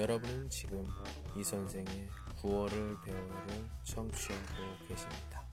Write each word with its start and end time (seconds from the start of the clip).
여러분은 0.00 0.48
지금 0.48 0.88
이 1.36 1.44
선생의 1.44 2.08
9월을 2.38 3.04
배우를 3.04 3.68
청취하고 3.84 4.86
계십니다. 4.88 5.46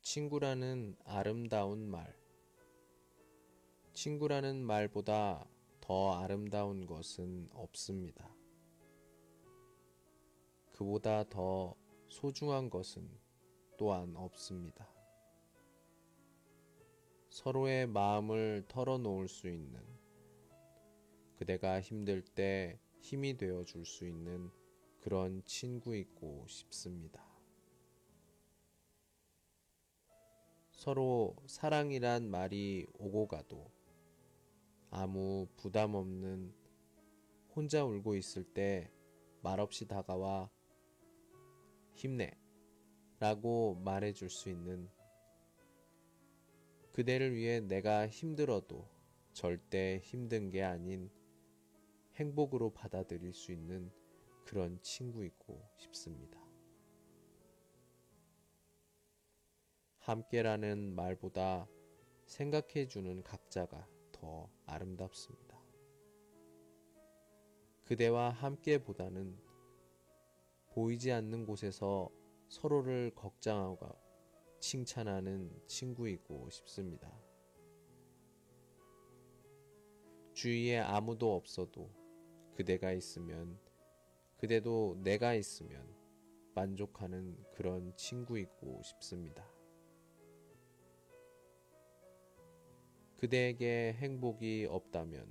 친구라는 0.00 0.96
아름다운 1.04 1.90
말. 1.90 2.16
친구라는 3.94 4.64
말보다 4.64 5.44
더 5.80 6.22
아름다운 6.22 6.86
것은 6.86 7.48
없습니다. 7.52 8.32
그보다 10.70 11.24
더 11.24 11.74
소중한 12.08 12.70
것은 12.70 13.10
또한 13.76 14.14
없습니다. 14.14 14.95
서로의 17.36 17.86
마음을 17.86 18.64
털어놓을 18.66 19.28
수 19.28 19.46
있는 19.50 19.78
그대가 21.36 21.82
힘들 21.82 22.22
때 22.22 22.80
힘이 22.98 23.36
되어 23.36 23.62
줄 23.62 23.84
수 23.84 24.06
있는 24.06 24.50
그런 25.00 25.44
친구이고 25.44 26.46
싶습니다. 26.48 27.22
서로 30.70 31.36
사랑이란 31.44 32.30
말이 32.30 32.86
오고 32.94 33.28
가도 33.28 33.70
아무 34.90 35.46
부담 35.58 35.94
없는 35.94 36.54
혼자 37.54 37.84
울고 37.84 38.16
있을 38.16 38.44
때 38.44 38.90
말없이 39.42 39.86
다가와 39.86 40.50
힘내 41.92 42.30
라고 43.18 43.74
말해줄 43.84 44.30
수 44.30 44.48
있는 44.48 44.88
그대를 46.96 47.34
위해 47.34 47.60
내가 47.60 48.08
힘들어도 48.08 48.88
절대 49.34 50.00
힘든 50.02 50.48
게 50.48 50.62
아닌 50.62 51.10
행복으로 52.14 52.72
받아들일 52.72 53.34
수 53.34 53.52
있는 53.52 53.92
그런 54.46 54.80
친구이고 54.80 55.62
싶습니다. 55.76 56.40
함께라는 59.98 60.94
말보다 60.94 61.68
생각해주는 62.24 63.22
각자가 63.24 63.86
더 64.10 64.48
아름답습니다. 64.64 65.62
그대와 67.84 68.30
함께보다는 68.30 69.38
보이지 70.68 71.12
않는 71.12 71.44
곳에서 71.44 72.08
서로를 72.48 73.12
걱정하고 73.14 74.05
칭찬하는 74.60 75.50
친구이고 75.66 76.50
싶습니다. 76.50 77.12
주위에 80.34 80.78
아무도 80.78 81.34
없어도 81.34 81.90
그대가 82.54 82.92
있으면 82.92 83.58
그대도 84.36 85.00
내가 85.02 85.34
있으면 85.34 85.86
만족하는 86.54 87.36
그런 87.52 87.94
친구이고 87.96 88.82
싶습니다. 88.82 89.46
그대에게 93.16 93.94
행복이 93.98 94.66
없다면 94.68 95.26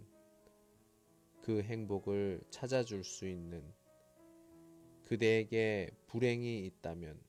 그 1.41 1.61
행복을 1.61 2.41
찾아줄 2.49 3.03
수 3.03 3.27
있는 3.27 3.63
그대에게 5.03 5.91
불행이 6.07 6.65
있다면 6.65 7.21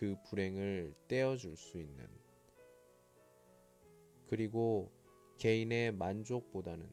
그 0.00 0.16
불행을 0.24 0.94
떼어줄 1.08 1.58
수 1.58 1.78
있는 1.78 2.08
그리고 4.28 4.90
개인의 5.36 5.92
만족보다는 5.92 6.90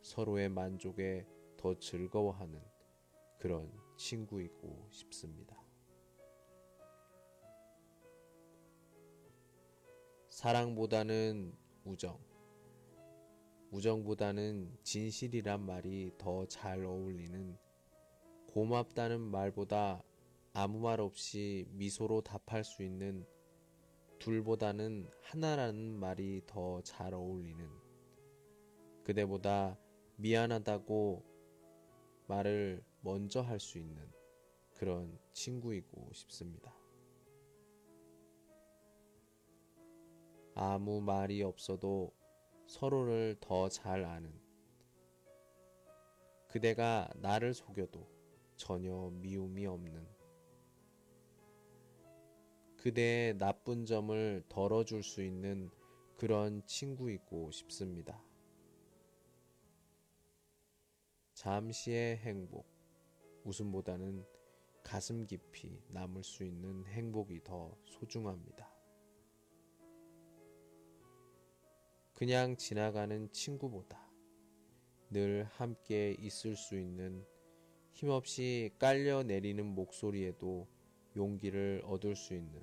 서로의 0.00 0.48
만족에 0.48 1.26
더 1.58 1.78
즐거워하는 1.78 2.58
그런 3.38 3.70
친구이고 3.98 4.88
싶습니다. 4.90 5.62
사랑보다는 10.30 11.54
우정, 11.84 12.18
우정보다는 13.72 14.74
진실이란 14.84 15.66
말이 15.66 16.12
더 16.16 16.46
잘 16.46 16.82
어울리는 16.82 17.58
고맙다는 18.46 19.20
말보다 19.20 20.02
아무 20.60 20.80
말 20.80 21.00
없이 21.00 21.68
미소로 21.70 22.22
답할 22.22 22.64
수 22.64 22.82
있는 22.82 23.24
둘보다는 24.18 25.08
하나라는 25.22 26.00
말이 26.00 26.42
더 26.48 26.80
잘 26.82 27.14
어울리는 27.14 27.64
그대보다 29.04 29.78
미안하다고 30.16 31.24
말을 32.26 32.82
먼저 33.02 33.40
할 33.40 33.60
수 33.60 33.78
있는 33.78 34.10
그런 34.74 35.16
친구이고 35.32 36.12
싶습니다. 36.12 36.74
아무 40.56 41.00
말이 41.00 41.40
없어도 41.44 42.12
서로를 42.66 43.36
더 43.40 43.68
잘 43.68 44.04
아는 44.04 44.32
그대가 46.48 47.08
나를 47.14 47.54
속여도 47.54 48.10
전혀 48.56 49.08
미움이 49.12 49.64
없는 49.64 50.17
그대의 52.78 53.36
나쁜 53.38 53.86
점을 53.86 54.42
덜어줄 54.48 55.02
수 55.02 55.22
있는 55.22 55.68
그런 56.16 56.64
친구이고 56.64 57.50
싶습니다. 57.50 58.22
잠시의 61.34 62.18
행복, 62.18 62.66
웃음보다는 63.44 64.24
가슴 64.84 65.26
깊이 65.26 65.82
남을 65.88 66.22
수 66.22 66.44
있는 66.44 66.86
행복이 66.86 67.42
더 67.42 67.76
소중합니다. 67.84 68.72
그냥 72.14 72.56
지나가는 72.56 73.30
친구보다 73.32 74.08
늘 75.10 75.44
함께 75.50 76.16
있을 76.18 76.54
수 76.54 76.78
있는 76.78 77.26
힘없이 77.90 78.70
깔려 78.78 79.24
내리는 79.24 79.64
목소리에도 79.66 80.68
용기를 81.18 81.82
얻을 81.84 82.14
수 82.14 82.32
있는 82.32 82.62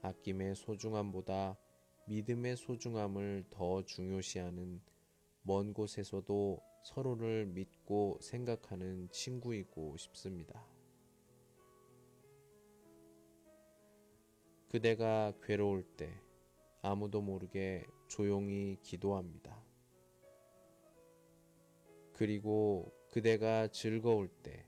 아낌의 0.00 0.54
소중함보다 0.54 1.58
믿음의 2.06 2.56
소중함을 2.56 3.44
더 3.50 3.82
중요시하는 3.82 4.80
먼 5.42 5.74
곳에서도 5.74 6.62
서로를 6.84 7.46
믿고 7.46 8.18
생각하는 8.20 9.08
친구이고 9.10 9.96
싶습니다. 9.96 10.64
그대가 14.68 15.32
괴로울 15.42 15.82
때 15.96 16.20
아무도 16.82 17.22
모르게 17.22 17.86
조용히 18.06 18.78
기도합니다. 18.82 19.64
그리고 22.12 22.92
그대가 23.10 23.66
즐거울 23.68 24.28
때 24.28 24.66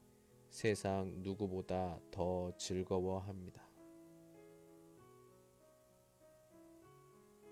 세상 0.56 1.12
누구보다 1.20 2.00
더 2.10 2.50
즐거워합니다. 2.56 3.62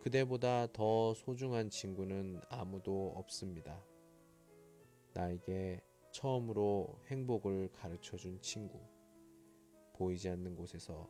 그대보다 0.01 0.69
더 0.73 1.13
소중한 1.13 1.69
친구는 1.69 2.41
아무도 2.49 3.13
없습니다. 3.17 3.85
나에게 5.13 5.83
처음으로 6.13 6.99
행복을 7.09 7.73
가르쳐 7.73 8.17
준 8.17 8.41
친구. 8.41 8.81
보이지 9.93 10.31
않는 10.31 10.57
곳에서 10.57 11.07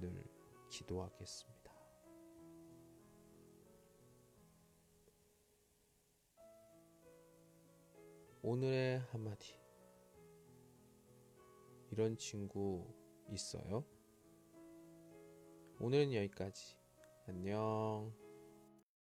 늘 0.00 0.24
기도하겠습니다. 0.68 1.72
오늘의 8.42 8.98
한마디. 9.12 9.59
이런 11.90 12.16
친구 12.16 12.86
있어요? 13.30 13.84
오늘은 15.80 16.14
여기까지. 16.14 16.76
안녕. 17.26 18.12